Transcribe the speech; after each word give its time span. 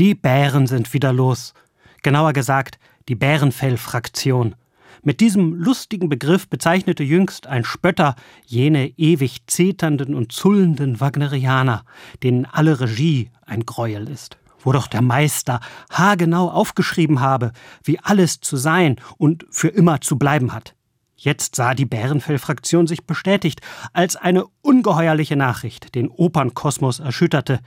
Die 0.00 0.16
Bären 0.16 0.66
sind 0.66 0.92
wieder 0.92 1.12
los. 1.12 1.54
Genauer 2.02 2.32
gesagt, 2.32 2.80
die 3.08 3.14
Bärenfell-Fraktion. 3.14 4.56
Mit 5.02 5.20
diesem 5.20 5.54
lustigen 5.54 6.08
Begriff 6.08 6.48
bezeichnete 6.48 7.04
jüngst 7.04 7.46
ein 7.46 7.62
Spötter 7.62 8.16
jene 8.44 8.88
ewig 8.96 9.46
zeternden 9.46 10.16
und 10.16 10.32
zullenden 10.32 11.00
Wagnerianer, 11.00 11.84
denen 12.24 12.44
alle 12.44 12.80
Regie 12.80 13.30
ein 13.46 13.64
Greuel 13.66 14.08
ist. 14.08 14.36
Wo 14.58 14.72
doch 14.72 14.88
der 14.88 15.02
Meister 15.02 15.60
haargenau 15.90 16.50
aufgeschrieben 16.50 17.20
habe, 17.20 17.52
wie 17.84 18.00
alles 18.00 18.40
zu 18.40 18.56
sein 18.56 18.96
und 19.16 19.46
für 19.50 19.68
immer 19.68 20.00
zu 20.00 20.18
bleiben 20.18 20.52
hat. 20.52 20.74
Jetzt 21.14 21.54
sah 21.54 21.74
die 21.74 21.86
Bärenfell-Fraktion 21.86 22.88
sich 22.88 23.04
bestätigt, 23.04 23.60
als 23.92 24.16
eine 24.16 24.46
ungeheuerliche 24.62 25.36
Nachricht 25.36 25.94
den 25.94 26.08
Opernkosmos 26.08 26.98
erschütterte. 26.98 27.60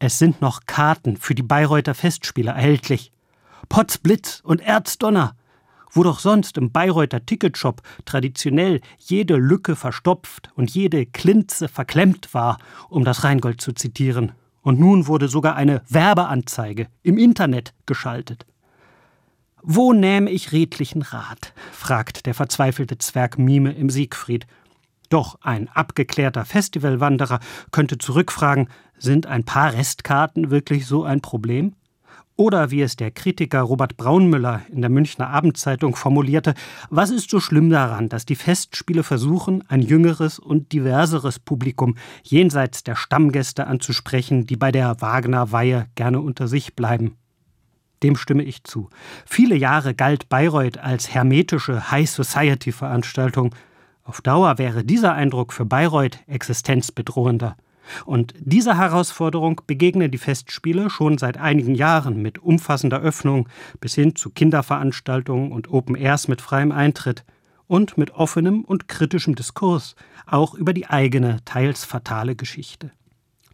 Es 0.00 0.18
sind 0.18 0.40
noch 0.40 0.60
Karten 0.66 1.16
für 1.16 1.34
die 1.34 1.42
Bayreuther 1.42 1.94
Festspiele 1.94 2.52
erhältlich. 2.52 3.10
Potzblitz 3.68 4.40
und 4.44 4.60
Erzdonner. 4.60 5.34
Wo 5.90 6.02
doch 6.04 6.20
sonst 6.20 6.56
im 6.56 6.70
Bayreuther 6.70 7.24
Ticketshop 7.26 7.82
traditionell 8.04 8.80
jede 8.98 9.36
Lücke 9.36 9.74
verstopft 9.74 10.50
und 10.54 10.70
jede 10.70 11.06
Klinze 11.06 11.66
verklemmt 11.66 12.32
war, 12.32 12.58
um 12.88 13.04
das 13.04 13.24
Rheingold 13.24 13.60
zu 13.60 13.72
zitieren. 13.72 14.32
Und 14.62 14.78
nun 14.78 15.06
wurde 15.06 15.28
sogar 15.28 15.56
eine 15.56 15.82
Werbeanzeige 15.88 16.88
im 17.02 17.18
Internet 17.18 17.74
geschaltet. 17.86 18.46
Wo 19.62 19.92
nähme 19.92 20.30
ich 20.30 20.52
redlichen 20.52 21.02
Rat? 21.02 21.52
fragt 21.72 22.26
der 22.26 22.34
verzweifelte 22.34 22.98
Zwerg 22.98 23.38
Mime 23.38 23.72
im 23.72 23.90
Siegfried. 23.90 24.46
Doch 25.08 25.38
ein 25.40 25.68
abgeklärter 25.68 26.44
Festivalwanderer 26.44 27.40
könnte 27.72 27.98
zurückfragen, 27.98 28.68
sind 28.98 29.26
ein 29.26 29.44
paar 29.44 29.72
Restkarten 29.72 30.50
wirklich 30.50 30.86
so 30.86 31.04
ein 31.04 31.20
Problem? 31.20 31.74
Oder 32.40 32.70
wie 32.70 32.82
es 32.82 32.94
der 32.94 33.10
Kritiker 33.10 33.62
Robert 33.62 33.96
Braunmüller 33.96 34.62
in 34.70 34.80
der 34.80 34.90
Münchner 34.90 35.28
Abendzeitung 35.28 35.96
formulierte, 35.96 36.54
was 36.88 37.10
ist 37.10 37.30
so 37.30 37.40
schlimm 37.40 37.68
daran, 37.68 38.08
dass 38.08 38.26
die 38.26 38.36
Festspiele 38.36 39.02
versuchen, 39.02 39.64
ein 39.68 39.82
jüngeres 39.82 40.38
und 40.38 40.72
diverseres 40.72 41.40
Publikum 41.40 41.96
jenseits 42.22 42.84
der 42.84 42.94
Stammgäste 42.94 43.66
anzusprechen, 43.66 44.46
die 44.46 44.54
bei 44.54 44.70
der 44.70 45.00
Wagner-Weihe 45.00 45.88
gerne 45.96 46.20
unter 46.20 46.46
sich 46.46 46.76
bleiben? 46.76 47.16
Dem 48.04 48.14
stimme 48.14 48.44
ich 48.44 48.62
zu. 48.62 48.88
Viele 49.26 49.56
Jahre 49.56 49.94
galt 49.94 50.28
Bayreuth 50.28 50.78
als 50.78 51.12
hermetische 51.12 51.90
High 51.90 52.08
Society 52.08 52.70
Veranstaltung. 52.70 53.52
Auf 54.04 54.20
Dauer 54.20 54.58
wäre 54.58 54.84
dieser 54.84 55.14
Eindruck 55.14 55.52
für 55.52 55.64
Bayreuth 55.64 56.20
existenzbedrohender. 56.28 57.56
Und 58.04 58.34
dieser 58.38 58.76
Herausforderung 58.76 59.60
begegnen 59.66 60.10
die 60.10 60.18
Festspiele 60.18 60.90
schon 60.90 61.18
seit 61.18 61.38
einigen 61.38 61.74
Jahren 61.74 62.20
mit 62.20 62.38
umfassender 62.38 63.00
Öffnung 63.00 63.48
bis 63.80 63.94
hin 63.94 64.14
zu 64.16 64.30
Kinderveranstaltungen 64.30 65.52
und 65.52 65.70
Open 65.70 65.96
Airs 65.96 66.28
mit 66.28 66.40
freiem 66.40 66.72
Eintritt 66.72 67.24
und 67.66 67.98
mit 67.98 68.12
offenem 68.12 68.64
und 68.64 68.88
kritischem 68.88 69.34
Diskurs, 69.34 69.94
auch 70.26 70.54
über 70.54 70.72
die 70.72 70.88
eigene, 70.88 71.44
teils 71.44 71.84
fatale 71.84 72.34
Geschichte. 72.34 72.90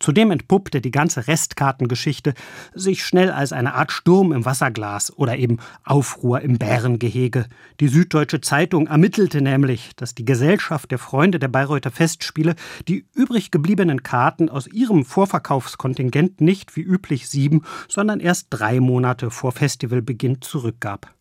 Zudem 0.00 0.30
entpuppte 0.30 0.80
die 0.80 0.90
ganze 0.90 1.26
Restkartengeschichte 1.26 2.34
sich 2.72 3.04
schnell 3.04 3.30
als 3.30 3.52
eine 3.52 3.74
Art 3.74 3.90
Sturm 3.92 4.32
im 4.32 4.44
Wasserglas 4.44 5.16
oder 5.16 5.36
eben 5.36 5.58
Aufruhr 5.84 6.40
im 6.40 6.58
Bärengehege. 6.58 7.46
Die 7.80 7.88
Süddeutsche 7.88 8.40
Zeitung 8.40 8.86
ermittelte 8.86 9.40
nämlich, 9.40 9.96
dass 9.96 10.14
die 10.14 10.24
Gesellschaft 10.24 10.90
der 10.90 10.98
Freunde 10.98 11.38
der 11.38 11.48
Bayreuther 11.48 11.90
Festspiele 11.90 12.54
die 12.86 13.06
übrig 13.14 13.50
gebliebenen 13.50 14.02
Karten 14.02 14.48
aus 14.48 14.66
ihrem 14.66 15.04
Vorverkaufskontingent 15.04 16.40
nicht 16.40 16.76
wie 16.76 16.82
üblich 16.82 17.28
sieben, 17.28 17.62
sondern 17.88 18.20
erst 18.20 18.46
drei 18.50 18.80
Monate 18.80 19.30
vor 19.30 19.52
Festivalbeginn 19.52 20.40
zurückgab. 20.40 21.17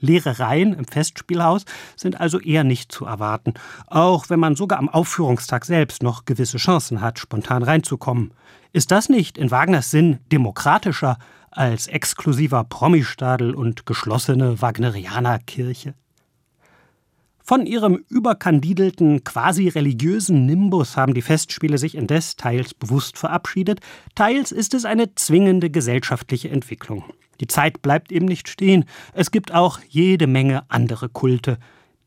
Leere 0.00 0.38
Reihen 0.38 0.72
im 0.72 0.84
Festspielhaus 0.84 1.64
sind 1.96 2.20
also 2.20 2.40
eher 2.40 2.64
nicht 2.64 2.90
zu 2.90 3.04
erwarten, 3.04 3.54
auch 3.86 4.30
wenn 4.30 4.40
man 4.40 4.56
sogar 4.56 4.78
am 4.78 4.88
Aufführungstag 4.88 5.64
selbst 5.64 6.02
noch 6.02 6.24
gewisse 6.24 6.58
Chancen 6.58 7.00
hat, 7.00 7.18
spontan 7.18 7.62
reinzukommen. 7.62 8.32
Ist 8.72 8.90
das 8.90 9.08
nicht 9.08 9.38
in 9.38 9.50
Wagners 9.50 9.90
Sinn 9.90 10.18
demokratischer 10.32 11.18
als 11.50 11.86
exklusiver 11.86 12.64
Promistadel 12.64 13.54
und 13.54 13.84
geschlossene 13.86 14.62
Wagnerianerkirche? 14.62 15.94
Von 17.42 17.66
ihrem 17.66 18.04
überkandidelten, 18.08 19.24
quasi 19.24 19.66
religiösen 19.66 20.46
Nimbus 20.46 20.96
haben 20.96 21.14
die 21.14 21.22
Festspiele 21.22 21.78
sich 21.78 21.96
indes 21.96 22.36
teils 22.36 22.74
bewusst 22.74 23.18
verabschiedet, 23.18 23.80
teils 24.14 24.52
ist 24.52 24.72
es 24.72 24.84
eine 24.84 25.16
zwingende 25.16 25.68
gesellschaftliche 25.68 26.48
Entwicklung. 26.48 27.02
Die 27.40 27.46
Zeit 27.46 27.82
bleibt 27.82 28.12
eben 28.12 28.26
nicht 28.26 28.48
stehen. 28.48 28.84
Es 29.12 29.30
gibt 29.30 29.52
auch 29.52 29.80
jede 29.88 30.26
Menge 30.26 30.64
andere 30.68 31.08
Kulte. 31.08 31.58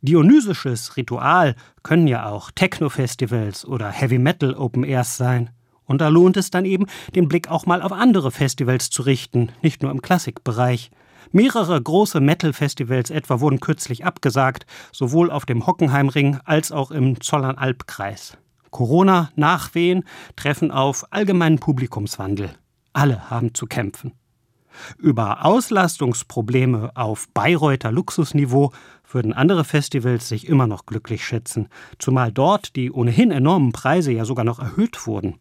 Dionysisches 0.01 0.97
Ritual 0.97 1.55
können 1.81 2.07
ja 2.07 2.27
auch 2.27 2.51
Techno-Festivals 2.51 3.65
oder 3.65 3.89
Heavy 3.89 4.19
Metal 4.19 4.53
Open 4.53 4.83
Airs 4.83 5.17
sein. 5.17 5.49
Und 5.85 6.01
da 6.01 6.07
lohnt 6.07 6.37
es 6.37 6.51
dann 6.51 6.65
eben, 6.65 6.87
den 7.15 7.27
Blick 7.27 7.49
auch 7.49 7.65
mal 7.65 7.81
auf 7.81 7.91
andere 7.91 8.31
Festivals 8.31 8.89
zu 8.89 9.01
richten, 9.01 9.51
nicht 9.61 9.81
nur 9.81 9.91
im 9.91 10.01
Klassikbereich. 10.01 10.91
Mehrere 11.31 11.81
große 11.81 12.19
Metal-Festivals 12.19 13.09
etwa 13.09 13.39
wurden 13.39 13.59
kürzlich 13.59 14.05
abgesagt, 14.05 14.65
sowohl 14.91 15.31
auf 15.31 15.45
dem 15.45 15.65
Hockenheimring 15.65 16.37
als 16.45 16.71
auch 16.71 16.91
im 16.91 17.19
Zollernalbkreis. 17.19 18.37
Corona-Nachwehen 18.71 20.03
treffen 20.35 20.71
auf 20.71 21.05
allgemeinen 21.11 21.59
Publikumswandel. 21.59 22.51
Alle 22.91 23.29
haben 23.29 23.53
zu 23.53 23.65
kämpfen. 23.65 24.13
Über 24.97 25.45
Auslastungsprobleme 25.45 26.91
auf 26.95 27.27
Bayreuther 27.33 27.91
Luxusniveau 27.91 28.71
würden 29.11 29.33
andere 29.33 29.63
Festivals 29.63 30.29
sich 30.29 30.47
immer 30.47 30.67
noch 30.67 30.85
glücklich 30.85 31.25
schätzen, 31.25 31.69
zumal 31.99 32.31
dort 32.31 32.75
die 32.75 32.91
ohnehin 32.91 33.31
enormen 33.31 33.71
Preise 33.71 34.11
ja 34.11 34.25
sogar 34.25 34.45
noch 34.45 34.59
erhöht 34.59 35.05
wurden. 35.07 35.39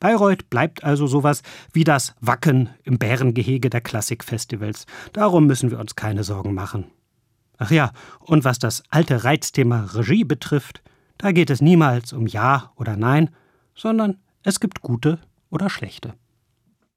Bayreuth 0.00 0.50
bleibt 0.50 0.84
also 0.84 1.06
sowas 1.06 1.42
wie 1.72 1.84
das 1.84 2.14
Wacken 2.20 2.68
im 2.84 2.98
Bärengehege 2.98 3.70
der 3.70 3.80
Klassikfestivals. 3.80 4.86
Darum 5.12 5.46
müssen 5.46 5.70
wir 5.70 5.78
uns 5.78 5.96
keine 5.96 6.24
Sorgen 6.24 6.54
machen. 6.54 6.86
Ach 7.58 7.70
ja, 7.70 7.92
und 8.20 8.44
was 8.44 8.58
das 8.58 8.82
alte 8.90 9.24
Reizthema 9.24 9.84
Regie 9.94 10.24
betrifft, 10.24 10.82
da 11.18 11.32
geht 11.32 11.50
es 11.50 11.60
niemals 11.60 12.12
um 12.12 12.26
Ja 12.26 12.72
oder 12.76 12.96
Nein, 12.96 13.30
sondern 13.74 14.18
es 14.42 14.60
gibt 14.60 14.80
gute 14.80 15.20
oder 15.50 15.70
schlechte. 15.70 16.14